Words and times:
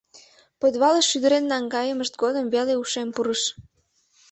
Подвалыш 0.59 1.05
шӱдырен 1.11 1.45
наҥгайымышт 1.51 2.13
годым 2.21 2.45
веле 2.53 2.73
ушем 2.81 3.09
пурыш. 3.15 3.41